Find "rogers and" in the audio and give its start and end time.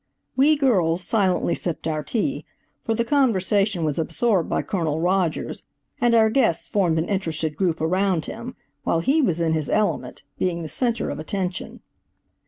4.99-6.15